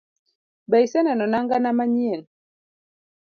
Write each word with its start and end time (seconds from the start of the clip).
Be 0.69 0.77
iseneno 0.85 1.25
nanga 1.29 1.55
na 1.59 1.71
manyien? 1.77 2.21